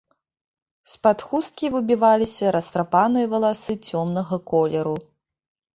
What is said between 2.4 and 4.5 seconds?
растрапаныя валасы цёмнага